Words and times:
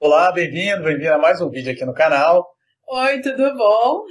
Olá, 0.00 0.30
bem-vindo, 0.30 0.84
bem-vindo 0.84 1.12
a 1.12 1.18
mais 1.18 1.40
um 1.40 1.50
vídeo 1.50 1.72
aqui 1.72 1.84
no 1.84 1.92
canal. 1.92 2.48
Oi, 2.86 3.20
tudo 3.20 3.52
bom? 3.56 4.04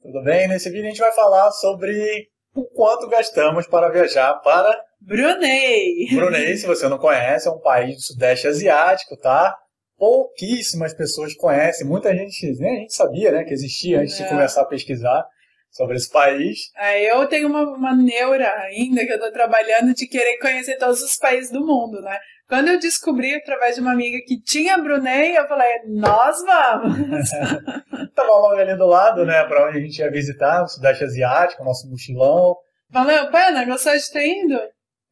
Tudo 0.00 0.22
bem? 0.22 0.46
Nesse 0.46 0.70
vídeo 0.70 0.84
a 0.84 0.90
gente 0.90 1.00
vai 1.00 1.10
falar 1.12 1.50
sobre 1.50 2.28
o 2.54 2.64
quanto 2.66 3.08
gastamos 3.08 3.66
para 3.66 3.90
viajar 3.90 4.34
para 4.34 4.80
Brunei. 5.00 6.06
Brunei, 6.14 6.56
se 6.56 6.68
você 6.68 6.88
não 6.88 6.98
conhece, 6.98 7.48
é 7.48 7.50
um 7.50 7.58
país 7.58 7.96
do 7.96 8.02
Sudeste 8.02 8.46
Asiático, 8.46 9.16
tá? 9.16 9.58
Pouquíssimas 9.98 10.94
pessoas 10.94 11.34
conhecem, 11.34 11.84
muita 11.84 12.14
gente 12.14 12.56
nem 12.60 12.76
a 12.76 12.80
gente 12.82 12.94
sabia, 12.94 13.32
né, 13.32 13.42
que 13.42 13.52
existia 13.52 14.02
antes 14.02 14.20
é. 14.20 14.22
de 14.22 14.28
começar 14.28 14.62
a 14.62 14.66
pesquisar 14.66 15.26
sobre 15.74 15.96
esse 15.96 16.08
país. 16.08 16.70
É, 16.76 17.12
eu 17.12 17.26
tenho 17.26 17.48
uma, 17.48 17.62
uma 17.62 17.94
neura 17.94 18.48
ainda 18.62 19.04
que 19.04 19.10
eu 19.10 19.16
estou 19.16 19.32
trabalhando 19.32 19.92
de 19.92 20.06
querer 20.06 20.38
conhecer 20.38 20.78
todos 20.78 21.02
os 21.02 21.16
países 21.16 21.50
do 21.50 21.60
mundo, 21.60 22.00
né? 22.00 22.16
Quando 22.48 22.68
eu 22.68 22.78
descobri 22.78 23.34
através 23.34 23.74
de 23.74 23.80
uma 23.80 23.92
amiga 23.92 24.18
que 24.24 24.40
tinha 24.40 24.78
Brunei, 24.78 25.36
eu 25.36 25.48
falei, 25.48 25.80
nós 25.86 26.36
vamos! 26.44 27.28
Tava 28.14 28.28
logo 28.28 28.54
ali 28.54 28.76
do 28.76 28.86
lado, 28.86 29.24
né, 29.24 29.42
para 29.44 29.66
onde 29.66 29.78
a 29.78 29.80
gente 29.80 29.98
ia 29.98 30.10
visitar, 30.10 30.62
o 30.62 30.68
Sudeste 30.68 31.04
Asiático, 31.04 31.64
nosso 31.64 31.90
mochilão. 31.90 32.54
Valeu 32.90 33.30
pena? 33.30 33.64
Gostou 33.64 33.96
de 33.96 34.12
ter 34.12 34.44
ido? 34.44 34.60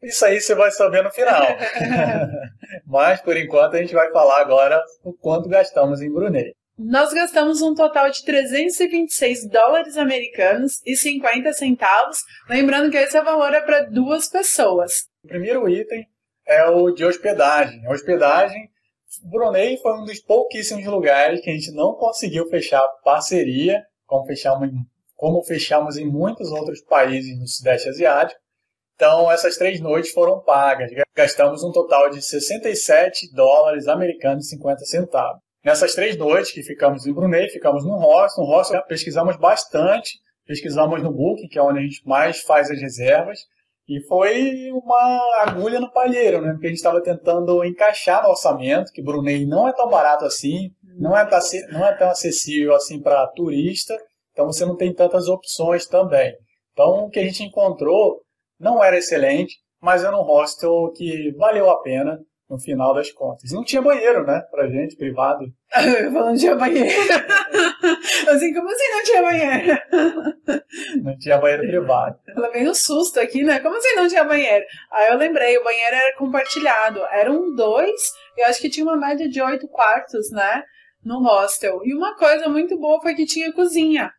Isso 0.02 0.24
aí 0.24 0.40
você 0.40 0.54
vai 0.54 0.70
saber 0.70 1.02
no 1.02 1.10
final. 1.10 1.42
Mas, 2.86 3.20
por 3.20 3.36
enquanto, 3.36 3.76
a 3.76 3.78
gente 3.78 3.94
vai 3.94 4.12
falar 4.12 4.40
agora 4.40 4.80
o 5.02 5.12
quanto 5.12 5.48
gastamos 5.48 6.02
em 6.02 6.12
Brunei. 6.12 6.52
Nós 6.84 7.12
gastamos 7.12 7.62
um 7.62 7.74
total 7.74 8.10
de 8.10 8.24
326 8.24 9.48
dólares 9.48 9.96
americanos 9.96 10.80
e 10.84 10.96
50 10.96 11.52
centavos, 11.52 12.18
lembrando 12.48 12.90
que 12.90 12.96
esse 12.96 13.20
valor 13.20 13.54
é 13.54 13.60
para 13.60 13.84
duas 13.84 14.26
pessoas. 14.26 15.06
O 15.22 15.28
primeiro 15.28 15.68
item 15.68 16.04
é 16.44 16.64
o 16.68 16.90
de 16.90 17.04
hospedagem. 17.04 17.86
A 17.86 17.92
hospedagem, 17.92 18.68
Brunei 19.22 19.76
foi 19.76 19.92
um 19.92 20.04
dos 20.04 20.18
pouquíssimos 20.18 20.84
lugares 20.84 21.40
que 21.40 21.50
a 21.50 21.52
gente 21.52 21.70
não 21.70 21.94
conseguiu 21.94 22.48
fechar 22.48 22.82
parceria, 23.04 23.86
como 24.04 24.26
fechamos, 24.26 24.68
como 25.14 25.44
fechamos 25.44 25.96
em 25.96 26.04
muitos 26.04 26.50
outros 26.50 26.80
países 26.80 27.38
no 27.38 27.46
Sudeste 27.46 27.90
Asiático. 27.90 28.40
Então, 28.96 29.30
essas 29.30 29.56
três 29.56 29.80
noites 29.80 30.10
foram 30.10 30.40
pagas. 30.40 30.90
Gastamos 31.14 31.62
um 31.62 31.70
total 31.70 32.10
de 32.10 32.20
67 32.20 33.32
dólares 33.32 33.86
americanos 33.86 34.46
e 34.46 34.50
50 34.50 34.84
centavos. 34.84 35.51
Nessas 35.64 35.94
três 35.94 36.16
noites 36.16 36.52
que 36.52 36.62
ficamos 36.62 37.06
em 37.06 37.12
Brunei, 37.12 37.48
ficamos 37.48 37.84
no 37.84 37.96
hostel. 37.96 38.44
No 38.44 38.50
hostel 38.50 38.82
pesquisamos 38.86 39.36
bastante. 39.36 40.18
Pesquisamos 40.44 41.02
no 41.02 41.12
Booking, 41.12 41.48
que 41.48 41.58
é 41.58 41.62
onde 41.62 41.78
a 41.78 41.82
gente 41.82 42.06
mais 42.06 42.40
faz 42.42 42.70
as 42.70 42.80
reservas. 42.80 43.38
E 43.88 44.00
foi 44.06 44.70
uma 44.72 45.42
agulha 45.42 45.80
no 45.80 45.92
palheiro, 45.92 46.40
né? 46.40 46.52
Porque 46.52 46.66
a 46.66 46.70
gente 46.70 46.78
estava 46.78 47.02
tentando 47.02 47.64
encaixar 47.64 48.22
no 48.22 48.30
orçamento, 48.30 48.92
que 48.92 49.02
Brunei 49.02 49.46
não 49.46 49.68
é 49.68 49.72
tão 49.72 49.88
barato 49.88 50.24
assim, 50.24 50.70
não 50.98 51.16
é, 51.16 51.28
não 51.70 51.86
é 51.86 51.96
tão 51.96 52.08
acessível 52.08 52.74
assim 52.74 53.00
para 53.00 53.26
turista, 53.28 53.96
então 54.30 54.46
você 54.46 54.64
não 54.64 54.76
tem 54.76 54.94
tantas 54.94 55.28
opções 55.28 55.86
também. 55.86 56.34
Então 56.72 57.06
o 57.06 57.10
que 57.10 57.18
a 57.18 57.24
gente 57.24 57.42
encontrou 57.42 58.22
não 58.58 58.82
era 58.82 58.96
excelente, 58.96 59.56
mas 59.80 60.04
era 60.04 60.16
um 60.16 60.22
hostel 60.22 60.92
que 60.96 61.32
valeu 61.36 61.68
a 61.68 61.82
pena 61.82 62.18
no 62.52 62.58
final 62.58 62.92
das 62.92 63.10
contas. 63.10 63.50
Não 63.50 63.64
tinha 63.64 63.80
banheiro, 63.80 64.26
né, 64.26 64.42
pra 64.50 64.68
gente, 64.68 64.94
privado. 64.94 65.46
Eu 65.74 66.10
não 66.10 66.36
tinha 66.36 66.54
banheiro. 66.54 66.86
assim, 68.28 68.52
como 68.52 68.68
assim 68.68 68.88
não 68.90 69.02
tinha 69.02 69.22
banheiro? 69.22 69.82
Não 71.02 71.18
tinha 71.18 71.38
banheiro 71.38 71.62
privado. 71.62 72.18
Ela 72.28 72.50
veio 72.50 72.70
um 72.70 72.74
susto 72.74 73.18
aqui, 73.20 73.42
né? 73.42 73.60
Como 73.60 73.76
assim 73.76 73.94
não 73.94 74.08
tinha 74.08 74.24
banheiro? 74.24 74.64
Aí 74.90 75.10
eu 75.10 75.18
lembrei, 75.18 75.56
o 75.56 75.64
banheiro 75.64 75.94
era 75.94 76.16
compartilhado. 76.16 77.00
Eram 77.10 77.54
dois, 77.54 78.00
eu 78.36 78.46
acho 78.46 78.60
que 78.60 78.70
tinha 78.70 78.84
uma 78.84 78.96
média 78.96 79.28
de 79.28 79.40
oito 79.40 79.68
quartos, 79.68 80.30
né? 80.30 80.62
No 81.04 81.22
hostel. 81.22 81.80
E 81.84 81.94
uma 81.94 82.16
coisa 82.16 82.48
muito 82.48 82.78
boa 82.78 83.00
foi 83.00 83.14
que 83.14 83.26
tinha 83.26 83.52
cozinha. 83.52 84.10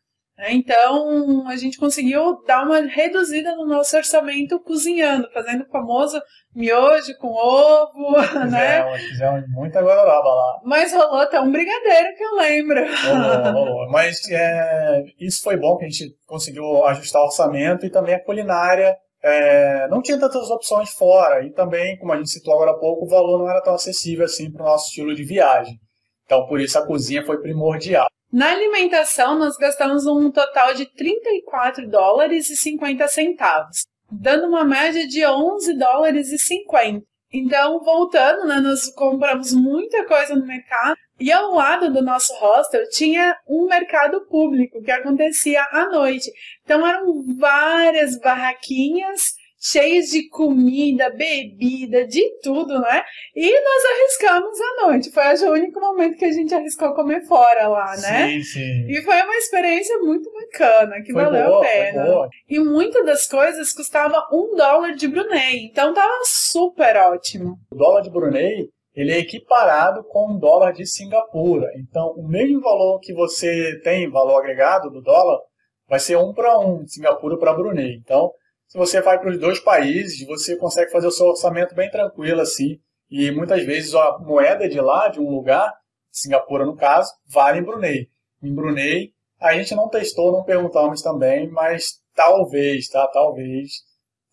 Né? 0.43 0.51
Então, 0.51 1.47
a 1.47 1.55
gente 1.55 1.77
conseguiu 1.77 2.43
dar 2.45 2.65
uma 2.65 2.81
reduzida 2.81 3.55
no 3.55 3.65
nosso 3.65 3.95
orçamento 3.95 4.59
cozinhando, 4.59 5.31
fazendo 5.31 5.63
o 5.63 5.69
famoso 5.69 6.21
miojo 6.53 7.17
com 7.17 7.29
ovo, 7.29 8.19
fizemos, 8.27 8.51
né? 8.51 8.97
Fizemos 8.97 9.43
muita 9.47 9.81
gororoba 9.81 10.27
lá. 10.27 10.59
Mas 10.65 10.91
rolou 10.91 11.21
até 11.21 11.39
um 11.39 11.49
brigadeiro 11.49 12.15
que 12.17 12.23
eu 12.23 12.35
lembro. 12.35 12.81
Rolou, 13.07 13.53
rolou. 13.65 13.89
Mas 13.89 14.19
é, 14.29 15.03
isso 15.17 15.41
foi 15.41 15.55
bom 15.55 15.77
que 15.77 15.85
a 15.85 15.89
gente 15.89 16.13
conseguiu 16.27 16.85
ajustar 16.87 17.21
o 17.21 17.25
orçamento 17.25 17.85
e 17.85 17.89
também 17.89 18.15
a 18.15 18.23
culinária. 18.23 18.97
É, 19.23 19.87
não 19.87 20.01
tinha 20.01 20.19
tantas 20.19 20.49
opções 20.49 20.89
fora 20.89 21.45
e 21.45 21.51
também, 21.51 21.97
como 21.97 22.11
a 22.11 22.17
gente 22.17 22.29
citou 22.29 22.53
agora 22.53 22.71
há 22.71 22.77
pouco, 22.77 23.05
o 23.05 23.09
valor 23.09 23.39
não 23.39 23.49
era 23.49 23.61
tão 23.61 23.75
acessível 23.75 24.25
assim 24.25 24.51
para 24.51 24.63
o 24.63 24.65
nosso 24.65 24.89
estilo 24.89 25.15
de 25.15 25.23
viagem. 25.23 25.79
Então, 26.25 26.45
por 26.47 26.59
isso 26.59 26.77
a 26.77 26.85
cozinha 26.85 27.25
foi 27.25 27.39
primordial. 27.39 28.07
Na 28.33 28.49
alimentação, 28.49 29.37
nós 29.37 29.55
gastamos 29.57 30.07
um 30.07 30.31
total 30.31 30.73
de 30.73 30.87
34 30.87 31.87
dólares 31.87 32.49
e 32.49 32.57
50 32.57 33.07
centavos, 33.07 33.85
dando 34.11 34.47
uma 34.47 34.65
média 34.65 35.07
de 35.07 35.23
11 35.23 35.77
dólares 35.77 36.31
e 36.31 36.39
50. 36.39 37.05
Então, 37.31 37.79
voltando, 37.83 38.47
né, 38.47 38.55
nós 38.59 38.91
compramos 38.95 39.53
muita 39.53 40.03
coisa 40.07 40.35
no 40.35 40.47
mercado 40.47 40.97
e 41.19 41.31
ao 41.31 41.53
lado 41.53 41.93
do 41.93 42.01
nosso 42.01 42.33
hostel 42.33 42.89
tinha 42.89 43.37
um 43.47 43.67
mercado 43.67 44.25
público 44.25 44.81
que 44.81 44.89
acontecia 44.89 45.63
à 45.71 45.87
noite. 45.91 46.31
Então, 46.63 46.87
eram 46.87 47.23
várias 47.37 48.19
barraquinhas 48.19 49.35
cheios 49.63 50.07
de 50.07 50.27
comida, 50.27 51.09
bebida, 51.09 52.05
de 52.05 52.21
tudo, 52.41 52.79
né? 52.81 53.01
E 53.33 53.49
nós 53.49 53.85
arriscamos 53.85 54.59
à 54.59 54.87
noite. 54.87 55.11
Foi 55.11 55.49
o 55.49 55.53
único 55.53 55.79
momento 55.79 56.17
que 56.17 56.25
a 56.25 56.31
gente 56.31 56.53
arriscou 56.53 56.93
comer 56.93 57.25
fora 57.25 57.69
lá, 57.69 57.95
né? 57.95 58.27
Sim, 58.27 58.43
sim. 58.43 58.85
E 58.89 59.01
foi 59.01 59.21
uma 59.21 59.35
experiência 59.35 59.97
muito 59.99 60.29
bacana, 60.33 61.01
que 61.01 61.13
foi 61.13 61.23
valeu 61.23 61.45
boa, 61.45 61.59
a 61.59 61.67
pena. 61.67 62.29
E 62.49 62.59
muitas 62.59 63.05
das 63.05 63.25
coisas 63.25 63.71
custava 63.71 64.27
um 64.33 64.55
dólar 64.55 64.95
de 64.95 65.07
Brunei. 65.07 65.65
Então 65.65 65.93
tava 65.93 66.21
super 66.25 66.97
ótimo. 66.97 67.57
O 67.71 67.75
dólar 67.75 68.01
de 68.01 68.09
Brunei 68.09 68.67
ele 68.95 69.11
é 69.11 69.19
equiparado 69.19 70.03
com 70.03 70.33
um 70.33 70.37
dólar 70.37 70.71
de 70.71 70.85
Singapura. 70.85 71.67
Então, 71.77 72.13
o 72.15 72.27
mesmo 72.27 72.61
valor 72.61 72.99
que 72.99 73.11
você 73.11 73.79
tem, 73.83 74.09
valor 74.09 74.39
agregado 74.39 74.91
do 74.91 75.01
dólar, 75.01 75.39
vai 75.87 75.99
ser 75.99 76.17
um 76.17 76.31
para 76.31 76.59
um, 76.59 76.85
Singapura 76.85 77.37
para 77.37 77.53
Brunei. 77.53 77.95
Então, 77.95 78.31
se 78.73 78.77
você 78.79 79.01
vai 79.01 79.19
para 79.19 79.29
os 79.29 79.37
dois 79.37 79.59
países, 79.59 80.25
você 80.25 80.55
consegue 80.55 80.91
fazer 80.91 81.05
o 81.05 81.11
seu 81.11 81.27
orçamento 81.27 81.75
bem 81.75 81.91
tranquilo 81.91 82.41
assim. 82.41 82.79
E 83.07 83.29
muitas 83.29 83.63
vezes 83.63 83.93
a 83.93 84.17
moeda 84.17 84.67
de 84.67 84.81
lá, 84.81 85.09
de 85.09 85.19
um 85.19 85.29
lugar, 85.29 85.71
Singapura 86.11 86.65
no 86.65 86.75
caso, 86.75 87.13
vale 87.27 87.59
em 87.59 87.63
Brunei. 87.63 88.09
Em 88.41 88.51
Brunei, 88.51 89.13
a 89.39 89.53
gente 89.53 89.75
não 89.75 89.87
testou, 89.89 90.31
não 90.31 90.43
perguntamos 90.43 91.03
também, 91.03 91.47
mas 91.47 92.01
talvez, 92.15 92.89
tá? 92.89 93.05
Talvez 93.09 93.83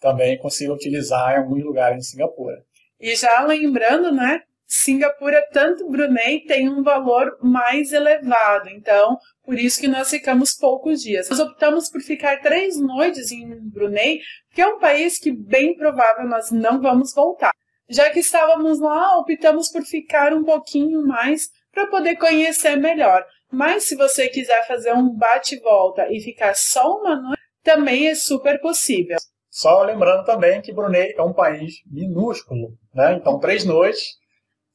também 0.00 0.38
consiga 0.38 0.72
utilizar 0.72 1.34
em 1.34 1.40
alguns 1.40 1.62
lugares 1.62 1.98
em 1.98 2.10
Singapura. 2.10 2.64
E 2.98 3.14
já 3.16 3.42
lembrando, 3.42 4.10
né? 4.10 4.40
Singapura, 4.72 5.44
tanto 5.52 5.90
Brunei, 5.90 6.44
tem 6.44 6.68
um 6.68 6.80
valor 6.80 7.36
mais 7.42 7.92
elevado. 7.92 8.68
Então, 8.68 9.18
por 9.44 9.58
isso 9.58 9.80
que 9.80 9.88
nós 9.88 10.08
ficamos 10.08 10.52
poucos 10.54 11.02
dias. 11.02 11.28
Nós 11.28 11.40
optamos 11.40 11.90
por 11.90 12.00
ficar 12.00 12.40
três 12.40 12.80
noites 12.80 13.32
em 13.32 13.48
Brunei, 13.68 14.20
que 14.54 14.62
é 14.62 14.66
um 14.68 14.78
país 14.78 15.18
que 15.18 15.32
bem 15.32 15.76
provável 15.76 16.24
nós 16.28 16.52
não 16.52 16.80
vamos 16.80 17.12
voltar. 17.12 17.50
Já 17.88 18.10
que 18.10 18.20
estávamos 18.20 18.78
lá, 18.78 19.18
optamos 19.18 19.68
por 19.68 19.82
ficar 19.82 20.32
um 20.32 20.44
pouquinho 20.44 21.04
mais 21.04 21.48
para 21.72 21.88
poder 21.88 22.14
conhecer 22.14 22.76
melhor. 22.76 23.26
Mas 23.50 23.88
se 23.88 23.96
você 23.96 24.28
quiser 24.28 24.64
fazer 24.68 24.92
um 24.92 25.12
bate-volta 25.12 26.06
e 26.12 26.20
ficar 26.20 26.54
só 26.54 26.96
uma 26.96 27.16
noite, 27.16 27.42
também 27.64 28.06
é 28.06 28.14
super 28.14 28.60
possível. 28.60 29.18
Só 29.50 29.82
lembrando 29.82 30.24
também 30.24 30.62
que 30.62 30.72
Brunei 30.72 31.12
é 31.18 31.22
um 31.22 31.32
país 31.32 31.82
minúsculo, 31.90 32.68
né? 32.94 33.14
Então, 33.14 33.40
três 33.40 33.64
noites 33.64 34.19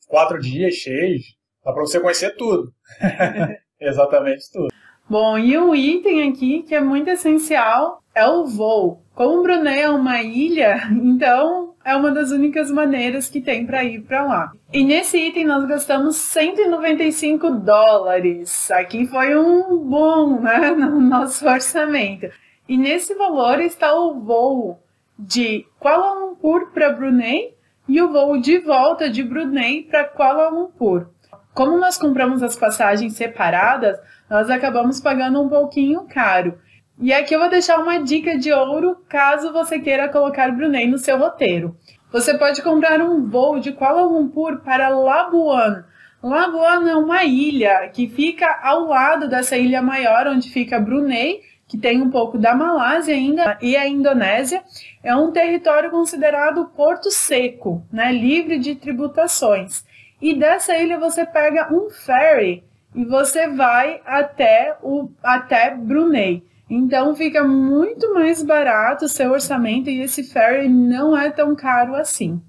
quatro 0.08 0.40
dias 0.40 0.76
cheios, 0.76 1.24
dá 1.64 1.72
para 1.72 1.82
você 1.82 2.00
conhecer 2.00 2.36
tudo. 2.36 2.72
Exatamente 3.80 4.52
tudo. 4.52 4.68
Bom, 5.08 5.38
e 5.38 5.56
o 5.58 5.76
item 5.76 6.30
aqui 6.30 6.64
que 6.64 6.74
é 6.74 6.82
muito 6.82 7.10
essencial 7.10 8.02
é 8.14 8.28
o 8.28 8.46
voo. 8.46 9.04
Como 9.14 9.44
Brunei 9.44 9.82
é 9.82 9.90
uma 9.90 10.22
ilha, 10.22 10.82
então 10.92 11.76
é 11.86 11.96
uma 11.96 12.12
das 12.12 12.32
únicas 12.32 12.72
maneiras 12.72 13.30
que 13.30 13.40
tem 13.40 13.66
para 13.66 13.84
ir 13.84 14.02
para 14.02 14.24
lá. 14.24 14.52
E 14.74 14.84
nesse 14.84 15.18
item 15.18 15.46
nós 15.46 15.66
gastamos 15.66 16.16
195 16.16 17.52
dólares. 17.52 18.72
Aqui 18.72 19.06
foi 19.06 19.38
um 19.38 19.78
bom, 19.78 20.40
né, 20.42 20.72
no 20.76 21.00
nosso 21.00 21.48
orçamento. 21.48 22.28
E 22.68 22.76
nesse 22.76 23.14
valor 23.14 23.60
está 23.60 23.94
o 23.94 24.20
voo 24.20 24.80
de 25.18 25.66
Kuala 25.80 26.14
Lumpur 26.20 26.72
para 26.74 26.92
Brunei 26.92 27.55
e 27.88 28.02
o 28.02 28.12
voo 28.12 28.40
de 28.40 28.60
volta 28.60 29.10
de 29.10 29.24
Brunei 29.24 29.84
para 29.84 30.06
Kuala 30.06 30.50
Lumpur. 30.50 31.08
Como 31.54 31.78
nós 31.78 31.98
compramos 31.98 32.44
as 32.44 32.56
passagens 32.56 33.14
separadas, 33.14 33.98
nós 34.30 34.50
acabamos 34.50 35.00
pagando 35.00 35.42
um 35.42 35.48
pouquinho 35.48 36.06
caro. 36.08 36.60
E 37.00 37.14
aqui 37.14 37.36
eu 37.36 37.40
vou 37.40 37.50
deixar 37.50 37.78
uma 37.80 38.00
dica 38.00 38.38
de 38.38 38.52
ouro 38.52 38.98
caso 39.08 39.54
você 39.54 39.80
queira 39.80 40.10
colocar 40.10 40.52
Brunei 40.52 40.88
no 40.88 40.98
seu 40.98 41.18
roteiro. 41.18 41.76
Você 42.12 42.38
pode 42.38 42.62
comprar 42.62 43.02
um 43.02 43.28
voo 43.28 43.60
de 43.60 43.72
Kuala 43.72 44.04
Lumpur 44.04 44.62
para 44.64 44.90
Labuan. 44.90 45.84
Labuan 46.24 46.90
é 46.90 46.96
uma 46.96 47.24
ilha 47.24 47.90
que 47.94 48.08
fica 48.08 48.60
ao 48.64 48.86
lado 48.88 49.30
dessa 49.30 49.58
ilha 49.58 49.82
maior, 49.82 50.26
onde 50.28 50.50
fica 50.50 50.80
Brunei, 50.80 51.42
que 51.68 51.78
tem 51.78 52.02
um 52.02 52.10
pouco 52.10 52.38
da 52.38 52.54
Malásia 52.54 53.16
ainda, 53.16 53.58
e 53.62 53.76
a 53.76 53.88
Indonésia. 53.88 54.64
É 55.04 55.16
um 55.16 55.32
território 55.32 55.90
considerado 55.90 56.66
porto 56.76 57.10
seco, 57.12 57.84
né, 57.92 58.12
livre 58.12 58.60
de 58.60 58.76
tributações. 58.76 59.84
E 60.22 60.34
dessa 60.34 60.78
ilha 60.78 61.00
você 61.00 61.26
pega 61.26 61.74
um 61.74 61.90
ferry 61.90 62.64
e 62.94 63.04
você 63.04 63.48
vai 63.48 64.02
até, 64.06 64.78
o, 64.82 65.10
até 65.22 65.76
Brunei. 65.76 66.44
Então 66.70 67.16
fica 67.16 67.44
muito 67.44 68.14
mais 68.14 68.42
barato 68.42 69.06
o 69.06 69.10
seu 69.10 69.32
orçamento 69.32 69.90
e 69.90 70.02
esse 70.02 70.24
ferry 70.24 70.68
não 70.68 71.16
é 71.16 71.30
tão 71.30 71.56
caro 71.56 71.96
assim. 71.96 72.42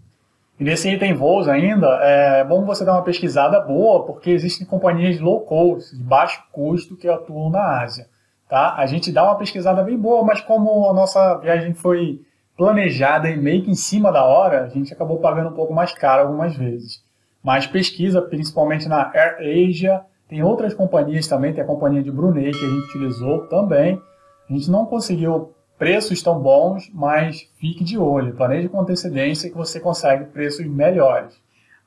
E 0.58 0.64
nesse 0.64 0.88
item 0.90 1.12
voos 1.12 1.48
ainda, 1.48 1.86
é 2.00 2.42
bom 2.42 2.64
você 2.64 2.82
dar 2.82 2.94
uma 2.94 3.04
pesquisada 3.04 3.60
boa, 3.60 4.06
porque 4.06 4.30
existem 4.30 4.66
companhias 4.66 5.20
low 5.20 5.40
cost, 5.40 5.94
de 5.94 6.02
baixo 6.02 6.42
custo, 6.50 6.96
que 6.96 7.06
atuam 7.06 7.50
na 7.50 7.82
Ásia. 7.82 8.06
Tá? 8.48 8.74
A 8.76 8.86
gente 8.86 9.10
dá 9.10 9.24
uma 9.24 9.36
pesquisada 9.36 9.82
bem 9.82 9.98
boa, 9.98 10.22
mas 10.22 10.40
como 10.40 10.88
a 10.88 10.94
nossa 10.94 11.36
viagem 11.38 11.74
foi 11.74 12.20
planejada 12.56 13.28
e 13.28 13.36
meio 13.36 13.62
que 13.62 13.70
em 13.70 13.74
cima 13.74 14.12
da 14.12 14.24
hora, 14.24 14.64
a 14.64 14.68
gente 14.68 14.92
acabou 14.92 15.18
pagando 15.18 15.50
um 15.50 15.54
pouco 15.54 15.74
mais 15.74 15.92
caro 15.92 16.22
algumas 16.22 16.56
vezes. 16.56 17.02
Mas 17.42 17.66
pesquisa, 17.66 18.22
principalmente 18.22 18.88
na 18.88 19.10
AirAsia, 19.12 20.00
tem 20.28 20.42
outras 20.42 20.74
companhias 20.74 21.28
também, 21.28 21.52
tem 21.52 21.62
a 21.62 21.66
companhia 21.66 22.02
de 22.02 22.10
Brunei 22.10 22.50
que 22.50 22.64
a 22.64 22.68
gente 22.68 22.88
utilizou 22.88 23.46
também. 23.46 24.00
A 24.48 24.52
gente 24.52 24.70
não 24.70 24.86
conseguiu 24.86 25.52
preços 25.78 26.22
tão 26.22 26.40
bons, 26.40 26.90
mas 26.92 27.48
fique 27.60 27.84
de 27.84 27.98
olho, 27.98 28.34
planeje 28.34 28.68
com 28.68 28.80
antecedência 28.80 29.50
que 29.50 29.56
você 29.56 29.78
consegue 29.78 30.24
preços 30.24 30.66
melhores. 30.66 31.40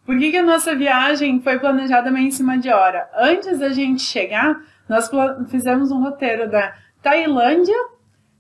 Por 0.06 0.18
que, 0.18 0.32
que 0.32 0.38
a 0.38 0.44
nossa 0.44 0.76
viagem 0.76 1.42
foi 1.42 1.60
planejada 1.60 2.10
meio 2.10 2.28
em 2.28 2.32
cima 2.32 2.58
de 2.58 2.70
hora? 2.70 3.10
Antes 3.16 3.60
da 3.60 3.70
gente 3.70 4.02
chegar, 4.02 4.60
nós 4.90 5.10
fizemos 5.50 5.92
um 5.92 6.02
roteiro 6.02 6.50
da 6.50 6.74
Tailândia, 7.02 7.78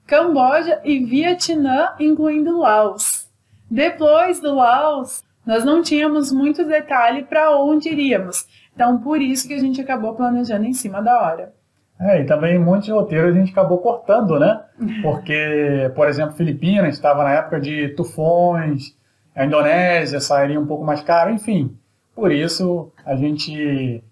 Camboja 0.07 0.81
e 0.83 1.05
Vietnã, 1.05 1.89
incluindo 1.99 2.57
Laos. 2.57 3.29
Depois 3.69 4.39
do 4.39 4.55
Laos, 4.55 5.23
nós 5.45 5.63
não 5.63 5.83
tínhamos 5.83 6.31
muito 6.31 6.65
detalhe 6.65 7.23
para 7.23 7.55
onde 7.55 7.89
iríamos. 7.89 8.47
Então, 8.73 8.97
por 8.97 9.21
isso 9.21 9.47
que 9.47 9.53
a 9.53 9.59
gente 9.59 9.79
acabou 9.79 10.15
planejando 10.15 10.65
em 10.65 10.73
cima 10.73 11.01
da 11.01 11.21
hora. 11.21 11.53
É, 11.99 12.21
e 12.21 12.25
também 12.25 12.57
muitos 12.57 12.89
roteiros 12.89 13.35
a 13.35 13.39
gente 13.39 13.51
acabou 13.51 13.77
cortando, 13.77 14.39
né? 14.39 14.61
Porque, 15.03 15.91
por 15.95 16.07
exemplo, 16.07 16.35
Filipinas 16.35 16.95
estava 16.95 17.23
na 17.23 17.33
época 17.33 17.59
de 17.59 17.89
tufões, 17.89 18.95
a 19.35 19.45
Indonésia 19.45 20.19
sairia 20.19 20.59
um 20.59 20.65
pouco 20.65 20.83
mais 20.83 21.01
caro, 21.01 21.29
enfim. 21.29 21.77
Por 22.15 22.31
isso 22.31 22.91
a 23.05 23.15
gente 23.15 24.03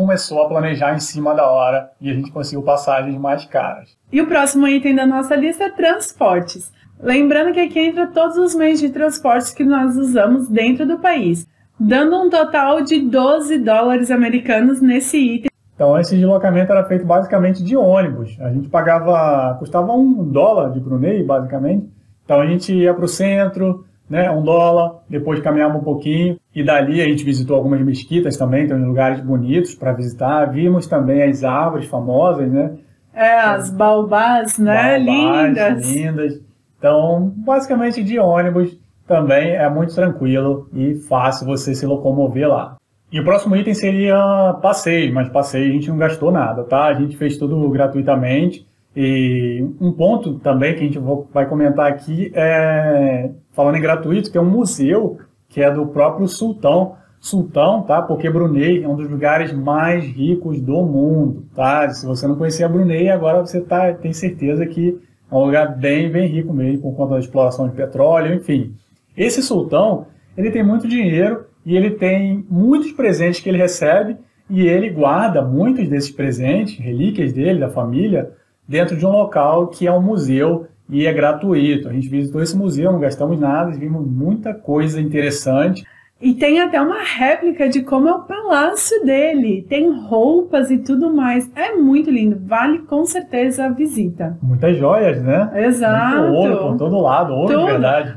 começou 0.00 0.42
a 0.42 0.48
planejar 0.48 0.94
em 0.94 1.00
cima 1.00 1.34
da 1.34 1.48
hora 1.48 1.90
e 2.00 2.10
a 2.10 2.14
gente 2.14 2.30
conseguiu 2.30 2.62
passagens 2.62 3.16
mais 3.18 3.44
caras. 3.44 3.96
E 4.10 4.20
o 4.20 4.26
próximo 4.26 4.66
item 4.66 4.94
da 4.94 5.06
nossa 5.06 5.36
lista 5.36 5.64
é 5.64 5.70
transportes. 5.70 6.72
Lembrando 6.98 7.52
que 7.52 7.60
aqui 7.60 7.78
entra 7.78 8.06
todos 8.06 8.36
os 8.36 8.54
meios 8.54 8.80
de 8.80 8.90
transporte 8.90 9.54
que 9.54 9.64
nós 9.64 9.96
usamos 9.96 10.48
dentro 10.48 10.86
do 10.86 10.98
país 10.98 11.46
dando 11.80 12.14
um 12.20 12.28
total 12.28 12.82
de 12.82 13.00
12 13.00 13.58
dólares 13.58 14.10
americanos 14.10 14.82
nesse 14.82 15.16
item. 15.16 15.50
Então, 15.74 15.98
esse 15.98 16.14
deslocamento 16.14 16.70
era 16.70 16.84
feito 16.84 17.06
basicamente 17.06 17.64
de 17.64 17.74
ônibus. 17.74 18.36
A 18.38 18.50
gente 18.50 18.68
pagava, 18.68 19.56
custava 19.58 19.90
um 19.94 20.22
dólar 20.22 20.72
de 20.72 20.78
Brunei, 20.78 21.22
basicamente. 21.24 21.88
Então, 22.22 22.38
a 22.38 22.46
gente 22.46 22.74
ia 22.74 22.92
para 22.92 23.06
o 23.06 23.08
centro, 23.08 23.86
né, 24.10 24.28
um 24.28 24.42
dólar, 24.42 25.02
depois 25.08 25.38
caminhava 25.38 25.78
um 25.78 25.84
pouquinho, 25.84 26.36
e 26.52 26.64
dali 26.64 27.00
a 27.00 27.04
gente 27.04 27.24
visitou 27.24 27.56
algumas 27.56 27.80
mesquitas 27.80 28.36
também, 28.36 28.66
tem 28.66 28.76
lugares 28.76 29.20
bonitos 29.20 29.72
para 29.76 29.92
visitar. 29.92 30.46
Vimos 30.46 30.88
também 30.88 31.22
as 31.22 31.44
árvores 31.44 31.86
famosas, 31.86 32.50
né? 32.50 32.72
É, 33.14 33.38
as 33.38 33.70
baobás, 33.70 34.58
né? 34.58 34.98
Baobás, 34.98 35.48
lindas. 35.48 35.94
lindas. 35.94 36.40
Então, 36.76 37.32
basicamente 37.36 38.02
de 38.02 38.18
ônibus, 38.18 38.76
também 39.06 39.52
é 39.52 39.68
muito 39.68 39.94
tranquilo 39.94 40.68
e 40.74 40.94
fácil 40.94 41.46
você 41.46 41.74
se 41.74 41.86
locomover 41.86 42.48
lá. 42.48 42.76
E 43.12 43.20
o 43.20 43.24
próximo 43.24 43.56
item 43.56 43.74
seria 43.74 44.56
passeio, 44.62 45.12
mas 45.12 45.28
passeio 45.28 45.68
a 45.68 45.72
gente 45.72 45.88
não 45.88 45.98
gastou 45.98 46.30
nada, 46.32 46.64
tá? 46.64 46.84
A 46.84 46.94
gente 46.94 47.16
fez 47.16 47.36
tudo 47.36 47.68
gratuitamente. 47.70 48.66
E 48.94 49.64
um 49.80 49.92
ponto 49.92 50.34
também 50.40 50.74
que 50.74 50.80
a 50.80 50.84
gente 50.84 50.98
vai 51.32 51.46
comentar 51.46 51.86
aqui 51.86 52.32
é, 52.34 53.30
falando 53.52 53.76
em 53.76 53.80
gratuito, 53.80 54.36
é 54.36 54.40
um 54.40 54.50
museu 54.50 55.18
que 55.48 55.62
é 55.62 55.70
do 55.70 55.86
próprio 55.86 56.26
sultão. 56.26 56.96
Sultão, 57.20 57.82
tá? 57.82 58.00
Porque 58.00 58.30
Brunei 58.30 58.82
é 58.82 58.88
um 58.88 58.96
dos 58.96 59.08
lugares 59.08 59.52
mais 59.52 60.02
ricos 60.04 60.58
do 60.58 60.82
mundo, 60.82 61.44
tá? 61.54 61.88
Se 61.90 62.06
você 62.06 62.26
não 62.26 62.34
conhecia 62.34 62.68
Brunei, 62.68 63.10
agora 63.10 63.40
você 63.40 63.60
tá, 63.60 63.92
tem 63.92 64.12
certeza 64.12 64.64
que 64.64 64.98
é 65.30 65.34
um 65.34 65.44
lugar 65.44 65.76
bem, 65.76 66.10
bem 66.10 66.26
rico 66.26 66.52
mesmo, 66.52 66.80
por 66.80 66.96
conta 66.96 67.14
da 67.14 67.20
exploração 67.20 67.68
de 67.68 67.74
petróleo, 67.74 68.34
enfim. 68.34 68.74
Esse 69.14 69.42
sultão, 69.42 70.06
ele 70.34 70.50
tem 70.50 70.62
muito 70.64 70.88
dinheiro 70.88 71.44
e 71.64 71.76
ele 71.76 71.90
tem 71.90 72.44
muitos 72.48 72.90
presentes 72.92 73.40
que 73.40 73.50
ele 73.50 73.58
recebe 73.58 74.16
e 74.48 74.66
ele 74.66 74.88
guarda 74.88 75.42
muitos 75.42 75.88
desses 75.88 76.10
presentes, 76.10 76.78
relíquias 76.78 77.32
dele, 77.32 77.60
da 77.60 77.68
família, 77.68 78.32
dentro 78.70 78.96
de 78.96 79.04
um 79.04 79.10
local 79.10 79.66
que 79.66 79.84
é 79.88 79.92
um 79.92 80.00
museu 80.00 80.68
e 80.88 81.04
é 81.04 81.12
gratuito. 81.12 81.88
A 81.88 81.92
gente 81.92 82.08
visitou 82.08 82.40
esse 82.40 82.56
museu, 82.56 82.92
não 82.92 83.00
gastamos 83.00 83.38
nada, 83.38 83.72
vimos 83.72 84.06
muita 84.06 84.54
coisa 84.54 85.00
interessante. 85.00 85.84
E 86.20 86.34
tem 86.34 86.60
até 86.60 86.80
uma 86.80 87.02
réplica 87.02 87.68
de 87.68 87.82
como 87.82 88.06
é 88.06 88.12
o 88.12 88.20
palácio 88.20 89.04
dele. 89.04 89.66
Tem 89.68 89.90
roupas 89.90 90.70
e 90.70 90.78
tudo 90.78 91.12
mais. 91.12 91.50
É 91.56 91.74
muito 91.74 92.10
lindo. 92.10 92.38
Vale 92.46 92.80
com 92.80 93.04
certeza 93.06 93.64
a 93.64 93.70
visita. 93.70 94.38
Muitas 94.40 94.76
joias, 94.76 95.20
né? 95.20 95.50
Exato. 95.66 96.28
Muito 96.28 96.36
ouro 96.36 96.58
por 96.58 96.76
todo 96.76 97.00
lado. 97.00 97.32
Ouro 97.32 97.54
Tudo. 97.54 97.64
de 97.64 97.72
verdade. 97.72 98.14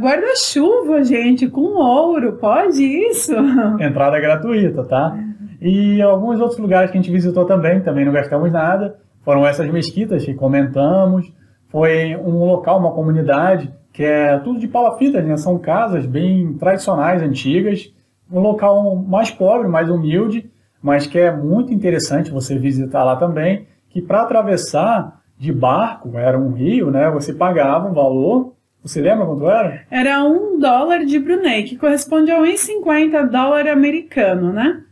Guarda-chuva, 0.00 1.04
gente, 1.04 1.46
com 1.46 1.76
ouro. 1.76 2.32
Pode 2.32 2.82
isso? 2.82 3.34
Entrada 3.78 4.18
gratuita, 4.18 4.82
tá? 4.84 5.16
E 5.60 6.00
alguns 6.00 6.40
outros 6.40 6.58
lugares 6.58 6.90
que 6.90 6.96
a 6.96 7.00
gente 7.00 7.12
visitou 7.12 7.44
também, 7.44 7.80
também 7.80 8.06
não 8.06 8.12
gastamos 8.12 8.50
nada. 8.50 8.96
Foram 9.28 9.46
essas 9.46 9.70
mesquitas 9.70 10.24
que 10.24 10.32
comentamos. 10.32 11.30
Foi 11.68 12.16
um 12.16 12.46
local, 12.46 12.78
uma 12.78 12.92
comunidade 12.92 13.70
que 13.92 14.02
é 14.02 14.38
tudo 14.38 14.58
de 14.58 14.66
palafitas, 14.66 15.22
né? 15.22 15.36
São 15.36 15.58
casas 15.58 16.06
bem 16.06 16.54
tradicionais, 16.54 17.20
antigas, 17.20 17.92
um 18.32 18.40
local 18.40 18.96
mais 18.96 19.30
pobre, 19.30 19.68
mais 19.68 19.90
humilde, 19.90 20.50
mas 20.80 21.06
que 21.06 21.18
é 21.18 21.30
muito 21.30 21.74
interessante 21.74 22.30
você 22.30 22.56
visitar 22.56 23.04
lá 23.04 23.16
também, 23.16 23.66
que 23.90 24.00
para 24.00 24.22
atravessar 24.22 25.20
de 25.36 25.52
barco, 25.52 26.16
era 26.16 26.38
um 26.38 26.52
rio, 26.52 26.90
né? 26.90 27.10
Você 27.10 27.34
pagava 27.34 27.86
um 27.86 27.92
valor, 27.92 28.54
você 28.82 29.02
lembra 29.02 29.26
quanto 29.26 29.46
era? 29.46 29.82
Era 29.90 30.24
um 30.24 30.58
dólar 30.58 31.04
de 31.04 31.18
Brunei, 31.18 31.64
que 31.64 31.76
corresponde 31.76 32.30
a 32.30 32.40
1,50 32.40 33.28
dólar 33.28 33.68
americano, 33.68 34.54
né? 34.54 34.84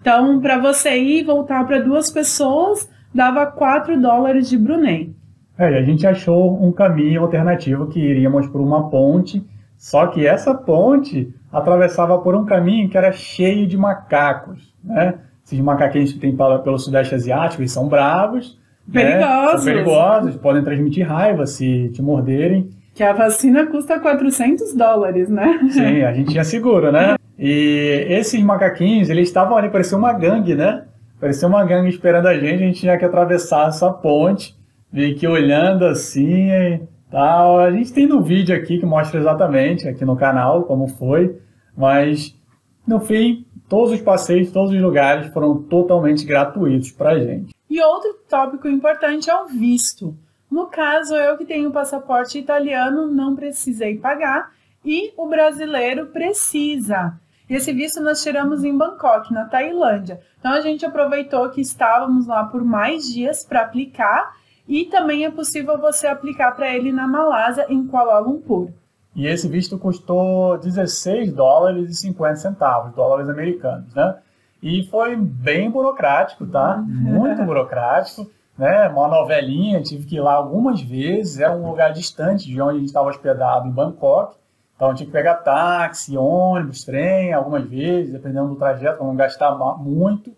Então, 0.00 0.40
para 0.40 0.58
você 0.58 0.98
ir 0.98 1.20
e 1.20 1.22
voltar 1.22 1.64
para 1.64 1.78
duas 1.78 2.10
pessoas, 2.10 2.92
dava 3.14 3.46
4 3.46 4.00
dólares 4.00 4.48
de 4.48 4.58
Brunei. 4.58 5.14
É, 5.56 5.70
e 5.70 5.76
a 5.76 5.82
gente 5.82 6.06
achou 6.06 6.62
um 6.62 6.72
caminho 6.72 7.22
alternativo 7.22 7.86
que 7.86 8.00
iríamos 8.00 8.46
por 8.48 8.60
uma 8.60 8.90
ponte, 8.90 9.44
só 9.76 10.08
que 10.08 10.26
essa 10.26 10.52
ponte 10.52 11.32
atravessava 11.52 12.18
por 12.18 12.34
um 12.34 12.44
caminho 12.44 12.88
que 12.88 12.98
era 12.98 13.12
cheio 13.12 13.66
de 13.66 13.76
macacos, 13.76 14.74
né? 14.82 15.14
Esses 15.44 15.60
macaquinhos 15.60 16.12
que 16.12 16.18
tem 16.18 16.34
pelo 16.34 16.78
Sudeste 16.78 17.14
Asiático, 17.14 17.62
eles 17.62 17.70
são 17.70 17.86
bravos, 17.86 18.58
perigosos, 18.90 19.64
né? 19.64 19.72
perigosos, 19.72 20.36
podem 20.36 20.64
transmitir 20.64 21.06
raiva 21.06 21.46
se 21.46 21.90
te 21.90 22.02
morderem. 22.02 22.70
Que 22.94 23.02
a 23.02 23.12
vacina 23.12 23.66
custa 23.66 24.00
400 24.00 24.74
dólares, 24.74 25.28
né? 25.28 25.60
Sim, 25.70 26.02
a 26.02 26.12
gente 26.12 26.30
tinha 26.30 26.44
seguro, 26.44 26.90
né? 26.90 27.14
E 27.36 28.06
esses 28.10 28.40
macaquinhos, 28.44 29.10
eles 29.10 29.26
estavam 29.26 29.56
ali, 29.56 29.68
parecia 29.68 29.98
uma 29.98 30.12
gangue, 30.12 30.54
né? 30.54 30.84
Parecia 31.24 31.48
uma 31.48 31.64
gangue 31.64 31.88
esperando 31.88 32.26
a 32.26 32.34
gente, 32.34 32.62
a 32.62 32.66
gente 32.66 32.80
tinha 32.80 32.98
que 32.98 33.04
atravessar 33.06 33.68
essa 33.68 33.90
ponte 33.90 34.54
meio 34.92 35.16
que 35.16 35.26
olhando 35.26 35.86
assim 35.86 36.50
e 36.50 36.82
tal. 37.10 37.60
A 37.60 37.70
gente 37.70 37.94
tem 37.94 38.06
no 38.06 38.20
vídeo 38.20 38.54
aqui 38.54 38.78
que 38.78 38.84
mostra 38.84 39.18
exatamente 39.18 39.88
aqui 39.88 40.04
no 40.04 40.16
canal 40.16 40.64
como 40.64 40.86
foi, 40.86 41.40
mas 41.74 42.38
no 42.86 43.00
fim, 43.00 43.46
todos 43.70 43.92
os 43.92 44.02
passeios, 44.02 44.52
todos 44.52 44.70
os 44.70 44.78
lugares 44.78 45.32
foram 45.32 45.62
totalmente 45.62 46.26
gratuitos 46.26 46.90
para 46.90 47.18
gente. 47.18 47.54
E 47.70 47.80
outro 47.80 48.18
tópico 48.28 48.68
importante 48.68 49.30
é 49.30 49.34
o 49.34 49.46
visto. 49.46 50.14
No 50.50 50.66
caso, 50.66 51.14
eu 51.14 51.38
que 51.38 51.46
tenho 51.46 51.72
passaporte 51.72 52.38
italiano 52.38 53.06
não 53.06 53.34
precisei 53.34 53.96
pagar 53.96 54.52
e 54.84 55.10
o 55.16 55.26
brasileiro 55.26 56.08
precisa. 56.08 57.18
Esse 57.48 57.72
visto 57.72 58.00
nós 58.00 58.22
tiramos 58.22 58.64
em 58.64 58.76
Bangkok, 58.76 59.32
na 59.32 59.44
Tailândia. 59.44 60.20
Então 60.38 60.52
a 60.52 60.60
gente 60.60 60.84
aproveitou 60.84 61.50
que 61.50 61.60
estávamos 61.60 62.26
lá 62.26 62.44
por 62.44 62.64
mais 62.64 63.04
dias 63.12 63.44
para 63.44 63.62
aplicar 63.62 64.32
e 64.66 64.86
também 64.86 65.24
é 65.24 65.30
possível 65.30 65.78
você 65.78 66.06
aplicar 66.06 66.52
para 66.52 66.74
ele 66.74 66.90
na 66.90 67.06
Malásia, 67.06 67.66
em 67.68 67.86
Kuala 67.86 68.18
Lumpur. 68.18 68.70
E 69.14 69.26
esse 69.26 69.46
visto 69.46 69.78
custou 69.78 70.58
16 70.58 71.32
dólares 71.32 71.90
e 71.90 71.94
50 71.94 72.36
centavos, 72.36 72.94
dólares 72.94 73.28
americanos, 73.28 73.94
né? 73.94 74.16
E 74.62 74.82
foi 74.84 75.14
bem 75.14 75.70
burocrático, 75.70 76.46
tá? 76.46 76.78
Muito 76.78 77.42
burocrático. 77.44 78.28
Né? 78.56 78.88
Uma 78.88 79.08
novelinha, 79.08 79.82
tive 79.82 80.06
que 80.06 80.16
ir 80.16 80.20
lá 80.20 80.34
algumas 80.34 80.80
vezes. 80.80 81.38
Era 81.38 81.52
um 81.52 81.68
lugar 81.68 81.92
distante 81.92 82.46
de 82.46 82.60
onde 82.62 82.76
a 82.76 82.78
gente 82.78 82.86
estava 82.86 83.10
hospedado, 83.10 83.68
em 83.68 83.70
Bangkok. 83.70 84.36
Então 84.76 84.94
tinha 84.94 85.06
que 85.06 85.12
pegar 85.12 85.36
táxi, 85.36 86.16
ônibus, 86.16 86.84
trem, 86.84 87.32
algumas 87.32 87.64
vezes, 87.64 88.12
dependendo 88.12 88.48
do 88.48 88.56
trajeto, 88.56 88.98
para 88.98 89.06
não 89.06 89.16
gastar 89.16 89.54
muito. 89.78 90.34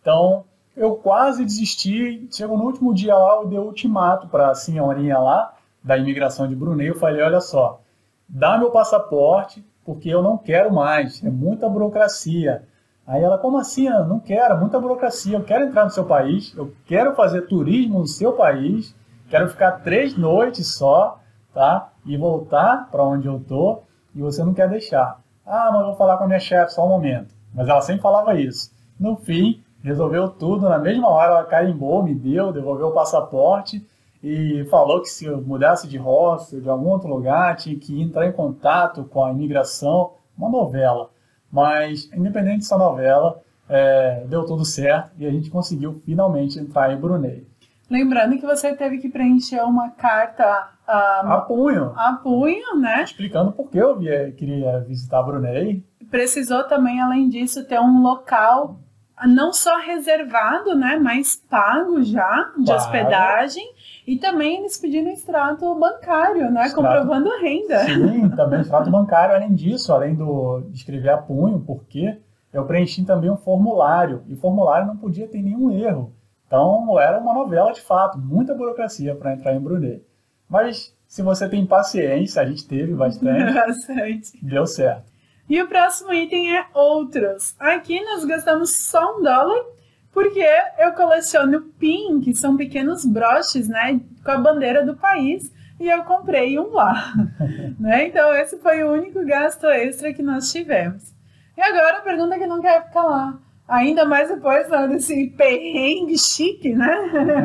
Então 0.00 0.44
eu 0.76 0.96
quase 0.96 1.44
desisti. 1.44 2.28
Chegou 2.30 2.56
no 2.56 2.64
último 2.64 2.94
dia 2.94 3.14
lá, 3.14 3.36
eu 3.36 3.46
dei 3.46 3.58
ultimato 3.58 4.28
para 4.28 4.50
a 4.50 4.54
senhorinha 4.54 5.18
lá, 5.18 5.54
da 5.82 5.96
imigração 5.96 6.46
de 6.46 6.54
Brunei. 6.54 6.90
Eu 6.90 6.98
falei: 6.98 7.22
olha 7.22 7.40
só, 7.40 7.80
dá 8.28 8.56
meu 8.56 8.70
passaporte, 8.70 9.64
porque 9.84 10.08
eu 10.08 10.22
não 10.22 10.38
quero 10.38 10.72
mais, 10.72 11.22
é 11.24 11.30
muita 11.30 11.68
burocracia. 11.68 12.62
Aí 13.06 13.22
ela, 13.22 13.36
como 13.36 13.58
assim? 13.58 13.88
Eu 13.88 14.06
não 14.06 14.20
quero, 14.20 14.56
muita 14.58 14.78
burocracia, 14.78 15.36
eu 15.36 15.44
quero 15.44 15.64
entrar 15.64 15.84
no 15.84 15.90
seu 15.90 16.04
país, 16.04 16.54
eu 16.56 16.72
quero 16.86 17.14
fazer 17.16 17.42
turismo 17.42 17.98
no 17.98 18.06
seu 18.06 18.32
país, 18.32 18.94
quero 19.28 19.48
ficar 19.48 19.82
três 19.82 20.16
noites 20.16 20.74
só, 20.76 21.18
tá? 21.52 21.92
E 22.04 22.16
voltar 22.16 22.88
para 22.90 23.04
onde 23.04 23.26
eu 23.26 23.40
tô, 23.40 23.82
e 24.14 24.20
você 24.20 24.44
não 24.44 24.54
quer 24.54 24.68
deixar. 24.68 25.20
Ah, 25.46 25.70
mas 25.70 25.80
eu 25.80 25.86
vou 25.88 25.96
falar 25.96 26.18
com 26.18 26.24
a 26.24 26.26
minha 26.26 26.40
chefe 26.40 26.72
só 26.72 26.84
um 26.86 26.88
momento. 26.88 27.34
Mas 27.54 27.68
ela 27.68 27.80
sempre 27.80 28.02
falava 28.02 28.38
isso. 28.38 28.70
No 28.98 29.16
fim, 29.16 29.62
resolveu 29.82 30.28
tudo, 30.28 30.68
na 30.68 30.78
mesma 30.78 31.08
hora 31.08 31.32
ela 31.32 31.44
carimbou, 31.44 32.02
me 32.02 32.14
deu, 32.14 32.52
devolveu 32.52 32.88
o 32.88 32.92
passaporte, 32.92 33.84
e 34.22 34.64
falou 34.70 35.00
que 35.00 35.08
se 35.08 35.26
eu 35.26 35.42
mudasse 35.42 35.88
de 35.88 35.98
hostel, 35.98 36.60
de 36.60 36.68
algum 36.68 36.88
outro 36.88 37.08
lugar, 37.08 37.56
tinha 37.56 37.76
que 37.76 38.00
entrar 38.00 38.26
em 38.26 38.32
contato 38.32 39.04
com 39.04 39.24
a 39.24 39.32
imigração, 39.32 40.12
uma 40.38 40.48
novela. 40.48 41.10
Mas, 41.50 42.08
independente 42.14 42.58
dessa 42.58 42.78
novela, 42.78 43.40
é, 43.68 44.24
deu 44.28 44.46
tudo 44.46 44.64
certo 44.64 45.10
e 45.18 45.26
a 45.26 45.30
gente 45.30 45.50
conseguiu 45.50 46.00
finalmente 46.04 46.58
entrar 46.58 46.92
em 46.92 46.96
Brunei. 46.96 47.46
Lembrando 47.92 48.38
que 48.38 48.46
você 48.46 48.74
teve 48.74 48.96
que 48.96 49.10
preencher 49.10 49.60
uma 49.60 49.90
carta 49.90 50.70
a 50.86 51.44
punho. 51.46 51.92
A 51.94 52.14
punho, 52.14 52.80
né? 52.80 53.02
Explicando 53.02 53.52
por 53.52 53.68
que 53.68 53.76
eu 53.76 53.98
via, 53.98 54.32
queria 54.32 54.80
visitar 54.80 55.22
Brunei. 55.22 55.84
Precisou 56.10 56.64
também, 56.64 57.02
além 57.02 57.28
disso, 57.28 57.66
ter 57.66 57.78
um 57.78 58.00
local 58.00 58.80
não 59.26 59.52
só 59.52 59.76
reservado, 59.76 60.74
né, 60.74 60.98
mas 61.00 61.36
pago 61.36 62.02
já 62.02 62.50
de 62.56 62.64
pago. 62.64 62.78
hospedagem 62.78 63.62
e 64.06 64.16
também 64.16 64.60
eles 64.60 64.78
pediram 64.78 65.10
extrato 65.10 65.74
bancário, 65.74 66.50
né? 66.50 66.64
Extrato, 66.64 66.74
comprovando 66.74 67.30
a 67.30 67.38
renda. 67.40 67.84
Sim, 67.84 68.30
também 68.30 68.62
extrato 68.62 68.90
bancário. 68.90 69.34
Além 69.34 69.54
disso, 69.54 69.92
além 69.92 70.14
do, 70.14 70.62
de 70.70 70.78
escrever 70.78 71.10
a 71.10 71.18
punho, 71.18 71.60
porque 71.60 72.18
eu 72.54 72.64
preenchi 72.64 73.04
também 73.04 73.30
um 73.30 73.36
formulário. 73.36 74.22
E 74.26 74.32
o 74.32 74.38
formulário 74.38 74.86
não 74.86 74.96
podia 74.96 75.28
ter 75.28 75.42
nenhum 75.42 75.70
erro. 75.70 76.12
Então, 76.52 77.00
era 77.00 77.18
uma 77.18 77.32
novela 77.32 77.72
de 77.72 77.80
fato. 77.80 78.18
Muita 78.18 78.54
burocracia 78.54 79.14
para 79.14 79.32
entrar 79.32 79.54
em 79.54 79.58
Brunei. 79.58 80.04
Mas, 80.46 80.94
se 81.06 81.22
você 81.22 81.48
tem 81.48 81.64
paciência, 81.64 82.42
a 82.42 82.44
gente 82.44 82.68
teve 82.68 82.92
bastante. 82.92 83.54
bastante. 83.56 84.32
Deu 84.42 84.66
certo. 84.66 85.10
E 85.48 85.62
o 85.62 85.66
próximo 85.66 86.12
item 86.12 86.54
é 86.54 86.66
outros. 86.74 87.56
Aqui 87.58 88.04
nós 88.04 88.26
gastamos 88.26 88.76
só 88.76 89.16
um 89.16 89.22
dólar 89.22 89.64
porque 90.12 90.44
eu 90.78 90.92
coleciono 90.92 91.62
PIN, 91.78 92.20
que 92.20 92.34
são 92.34 92.54
pequenos 92.54 93.02
broches, 93.06 93.66
né, 93.66 93.98
com 94.22 94.30
a 94.30 94.36
bandeira 94.36 94.84
do 94.84 94.94
país, 94.94 95.50
e 95.80 95.88
eu 95.88 96.04
comprei 96.04 96.58
um 96.58 96.70
lá, 96.70 97.14
né? 97.80 98.08
Então 98.08 98.30
esse 98.34 98.58
foi 98.58 98.84
o 98.84 98.92
único 98.92 99.24
gasto 99.24 99.64
extra 99.68 100.12
que 100.12 100.22
nós 100.22 100.52
tivemos. 100.52 101.14
E 101.56 101.62
agora 101.62 101.96
a 101.96 102.02
pergunta 102.02 102.38
que 102.38 102.46
não 102.46 102.60
quer 102.60 102.84
ficar 102.84 103.04
lá. 103.04 103.38
Ainda 103.72 104.04
mais 104.04 104.28
depois 104.28 104.68
desse 104.90 105.30
perrengue 105.30 106.18
chique, 106.18 106.74
né? 106.74 106.94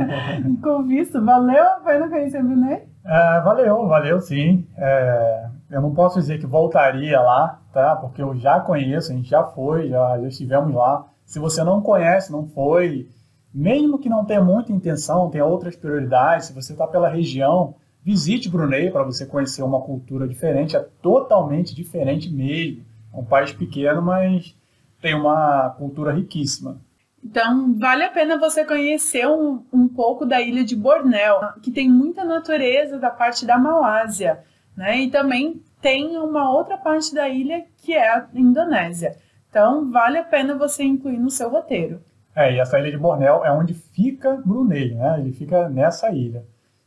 Com 0.61 0.83
visto. 0.83 1.23
Valeu 1.23 1.63
a 1.63 1.79
pena 1.79 2.09
conhecer 2.09 2.43
o 2.43 2.43
Brunei? 2.43 2.83
É, 3.05 3.39
valeu, 3.39 3.87
valeu 3.87 4.19
sim. 4.19 4.67
É, 4.77 5.47
eu 5.71 5.81
não 5.81 5.93
posso 5.93 6.19
dizer 6.19 6.37
que 6.37 6.45
voltaria 6.45 7.17
lá, 7.21 7.61
tá? 7.71 7.95
Porque 7.95 8.21
eu 8.21 8.35
já 8.35 8.59
conheço, 8.59 9.13
a 9.13 9.15
gente 9.15 9.29
já 9.29 9.41
foi, 9.41 9.87
já, 9.87 10.19
já 10.19 10.27
estivemos 10.27 10.75
lá. 10.75 11.05
Se 11.23 11.39
você 11.39 11.63
não 11.63 11.79
conhece, 11.81 12.29
não 12.29 12.45
foi, 12.45 13.07
mesmo 13.53 13.97
que 13.97 14.09
não 14.09 14.25
tenha 14.25 14.41
muita 14.41 14.73
intenção, 14.73 15.29
tenha 15.29 15.45
outras 15.45 15.77
prioridades, 15.77 16.47
se 16.47 16.53
você 16.53 16.73
está 16.73 16.85
pela 16.85 17.07
região, 17.07 17.75
visite 18.03 18.49
Brunei 18.49 18.91
para 18.91 19.03
você 19.03 19.25
conhecer 19.25 19.63
uma 19.63 19.79
cultura 19.79 20.27
diferente, 20.27 20.75
é 20.75 20.85
totalmente 21.01 21.73
diferente 21.73 22.29
mesmo. 22.29 22.83
É 23.13 23.17
um 23.17 23.23
país 23.23 23.53
pequeno, 23.53 24.01
mas 24.01 24.56
tem 25.01 25.13
uma 25.15 25.69
cultura 25.77 26.11
riquíssima. 26.11 26.79
Então, 27.23 27.73
vale 27.77 28.03
a 28.03 28.09
pena 28.09 28.37
você 28.37 28.63
conhecer 28.63 29.27
um, 29.27 29.63
um 29.73 29.87
pouco 29.87 30.25
da 30.25 30.41
ilha 30.41 30.63
de 30.63 30.75
Bornéu, 30.75 31.39
que 31.61 31.71
tem 31.71 31.89
muita 31.89 32.23
natureza 32.23 32.97
da 32.97 33.09
parte 33.09 33.45
da 33.45 33.57
Malásia, 33.57 34.43
né? 34.75 35.01
E 35.01 35.09
também 35.09 35.61
tem 35.81 36.17
uma 36.17 36.51
outra 36.51 36.77
parte 36.77 37.13
da 37.13 37.27
ilha 37.27 37.65
que 37.77 37.93
é 37.93 38.09
a 38.09 38.27
Indonésia. 38.33 39.17
Então, 39.49 39.91
vale 39.91 40.17
a 40.17 40.23
pena 40.23 40.55
você 40.55 40.83
incluir 40.83 41.17
no 41.17 41.29
seu 41.29 41.49
roteiro. 41.49 42.01
É, 42.35 42.53
e 42.53 42.59
essa 42.59 42.79
ilha 42.79 42.91
de 42.91 42.97
Bornéu 42.97 43.43
é 43.43 43.51
onde 43.51 43.73
fica 43.73 44.39
Brunei, 44.45 44.93
né? 44.93 45.19
Ele 45.19 45.33
fica 45.33 45.67
nessa 45.67 46.11
ilha. 46.11 46.45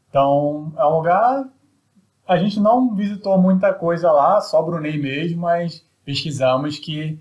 Então, 0.08 0.72
é 0.78 0.84
um 0.84 0.96
lugar. 0.96 1.48
A 2.26 2.36
gente 2.36 2.60
não 2.60 2.94
visitou 2.94 3.36
muita 3.36 3.74
coisa 3.74 4.12
lá, 4.12 4.40
só 4.40 4.62
Brunei 4.62 4.96
mesmo, 4.96 5.42
mas 5.42 5.84
pesquisamos 6.04 6.78
que 6.78 7.18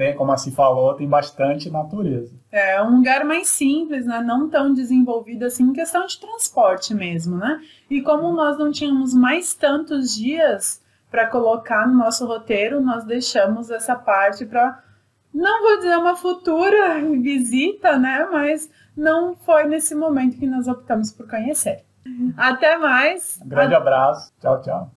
tem, 0.00 0.16
como 0.16 0.32
assim 0.32 0.50
falou, 0.50 0.94
tem 0.94 1.06
bastante 1.06 1.68
natureza. 1.68 2.32
É 2.50 2.82
um 2.82 2.96
lugar 2.96 3.22
mais 3.22 3.48
simples, 3.50 4.06
né? 4.06 4.22
Não 4.22 4.48
tão 4.48 4.72
desenvolvido 4.72 5.44
assim, 5.44 5.64
em 5.64 5.74
questão 5.74 6.06
de 6.06 6.18
transporte 6.18 6.94
mesmo, 6.94 7.36
né? 7.36 7.60
E 7.90 8.00
como 8.00 8.32
nós 8.32 8.58
não 8.58 8.72
tínhamos 8.72 9.12
mais 9.12 9.52
tantos 9.52 10.16
dias 10.16 10.82
para 11.10 11.26
colocar 11.26 11.86
no 11.86 11.98
nosso 11.98 12.24
roteiro, 12.24 12.80
nós 12.80 13.04
deixamos 13.04 13.70
essa 13.70 13.94
parte 13.94 14.46
para 14.46 14.82
não 15.34 15.60
vou 15.60 15.76
dizer 15.76 15.98
uma 15.98 16.16
futura 16.16 16.98
visita, 17.20 17.98
né? 17.98 18.26
Mas 18.32 18.70
não 18.96 19.36
foi 19.36 19.64
nesse 19.64 19.94
momento 19.94 20.38
que 20.38 20.46
nós 20.46 20.66
optamos 20.66 21.12
por 21.12 21.28
conhecer. 21.28 21.84
Até 22.38 22.78
mais. 22.78 23.38
Um 23.44 23.48
grande 23.50 23.74
abraço. 23.74 24.32
Tchau, 24.40 24.62
tchau. 24.62 24.88